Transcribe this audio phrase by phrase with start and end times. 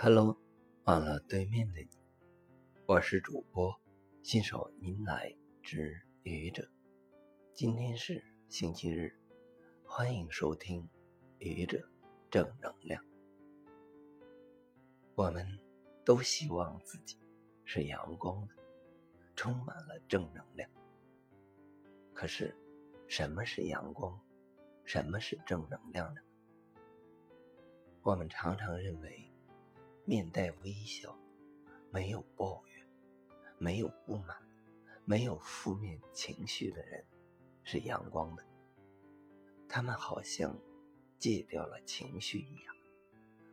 [0.00, 0.38] Hello，
[0.84, 1.88] 忘了对面的你，
[2.86, 3.74] 我是主播
[4.22, 6.70] 新手您来之愚者。
[7.52, 9.12] 今天是星期日，
[9.84, 10.88] 欢迎收听
[11.40, 11.84] 愚者
[12.30, 13.04] 正能量。
[15.16, 15.44] 我们
[16.04, 17.18] 都希望自己
[17.64, 18.54] 是阳光的，
[19.34, 20.70] 充满了正能量。
[22.14, 22.54] 可是，
[23.08, 24.16] 什么是阳光？
[24.84, 26.20] 什么是正能量呢？
[28.02, 29.27] 我们常常认为。
[30.08, 31.14] 面带微笑，
[31.90, 32.86] 没有抱怨，
[33.58, 34.34] 没有不满，
[35.04, 37.04] 没有负面情绪的人，
[37.62, 38.42] 是阳光的。
[39.68, 40.58] 他们好像
[41.18, 42.74] 戒掉了情绪一样，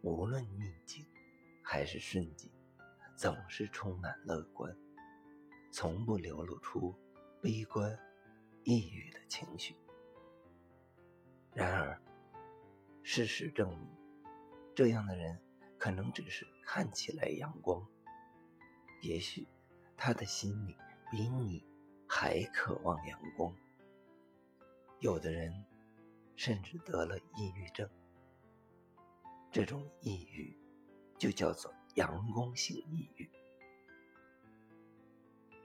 [0.00, 1.04] 无论逆境
[1.62, 2.50] 还是顺境，
[3.14, 4.74] 总是充满乐观，
[5.70, 6.94] 从不流露出
[7.42, 7.94] 悲观、
[8.64, 9.74] 抑郁的情绪。
[11.52, 12.00] 然而，
[13.02, 13.86] 事实证明，
[14.74, 15.38] 这样的人。
[15.78, 17.86] 可能只是看起来阳光，
[19.00, 19.46] 也许
[19.96, 20.76] 他的心里
[21.10, 21.64] 比你
[22.08, 23.54] 还渴望阳光。
[25.00, 25.64] 有的人
[26.34, 27.88] 甚至得了抑郁症，
[29.52, 30.58] 这种抑郁
[31.16, 33.30] 就叫做阳光性抑郁。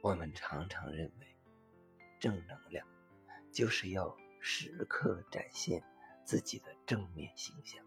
[0.00, 1.36] 我们常常认为，
[2.18, 2.86] 正能量
[3.52, 5.82] 就是要时刻展现
[6.24, 7.84] 自己的正面形象。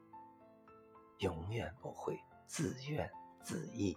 [1.22, 3.08] 永远不会自怨
[3.44, 3.96] 自艾，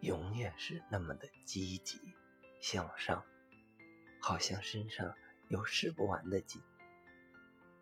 [0.00, 2.00] 永远是那么的积极
[2.60, 3.24] 向上，
[4.20, 5.14] 好像身上
[5.50, 6.60] 有使不完的劲。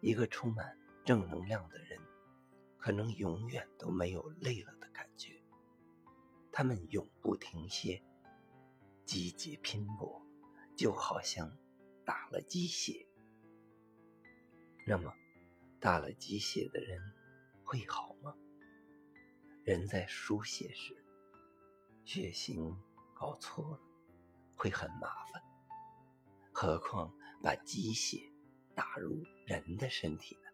[0.02, 1.98] 一个充满正能量的人，
[2.78, 5.40] 可能永远都没有累了的感觉。
[6.52, 8.02] 他们永不停歇，
[9.06, 10.20] 积极拼搏，
[10.76, 11.50] 就好像
[12.04, 13.06] 打了鸡血。
[14.86, 15.10] 那么，
[15.80, 17.00] 打了鸡血的人
[17.64, 18.36] 会好吗？
[19.70, 20.96] 人在书写时，
[22.04, 22.76] 血型
[23.14, 23.80] 搞错了，
[24.56, 25.40] 会很麻烦。
[26.52, 28.20] 何况把鸡血
[28.74, 30.50] 打入人的身体呢？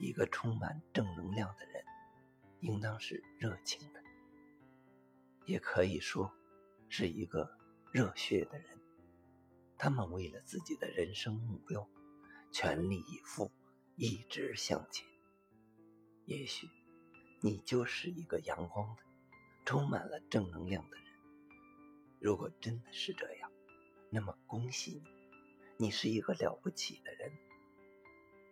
[0.00, 1.84] 一个充满正能量的人，
[2.58, 4.02] 应当是热情的，
[5.46, 6.28] 也可以说
[6.88, 7.48] 是一个
[7.92, 8.76] 热血的人。
[9.78, 11.88] 他们为了自己的人生目标，
[12.50, 13.52] 全力以赴，
[13.94, 15.06] 一直向前。
[16.24, 16.68] 也许。
[17.44, 19.02] 你就是一个阳光的、
[19.66, 21.06] 充满了正能量的人。
[22.18, 23.52] 如果真的是这样，
[24.08, 25.02] 那么恭喜
[25.76, 27.30] 你，你是一个了不起的人。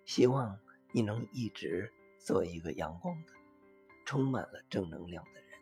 [0.05, 0.61] 希望
[0.93, 3.33] 你能一直做一个阳光的、
[4.05, 5.59] 充满了正能量的人，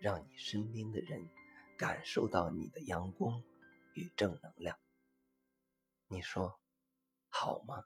[0.00, 1.24] 让你身边的人
[1.78, 3.40] 感受到你的阳光
[3.94, 4.76] 与正能量。
[6.08, 6.58] 你说
[7.28, 7.84] 好吗？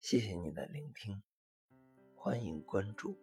[0.00, 1.22] 谢谢你的聆听。
[2.20, 3.16] 欢迎关注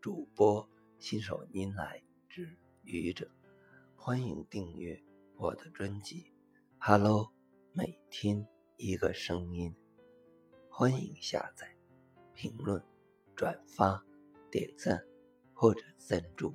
[0.00, 0.66] 主播
[1.00, 3.28] 新手您来之愚者，
[3.96, 5.02] 欢迎订阅
[5.36, 6.32] 我的专辑。
[6.78, 7.32] Hello，
[7.72, 8.46] 每天
[8.76, 9.74] 一个声音，
[10.70, 11.76] 欢迎下载、
[12.34, 12.80] 评论、
[13.34, 14.02] 转发、
[14.48, 15.04] 点赞
[15.52, 16.54] 或者赞助。